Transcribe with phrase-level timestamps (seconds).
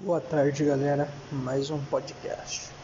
[0.00, 1.22] Boa tarde, galera.
[1.30, 2.74] Mais um podcast.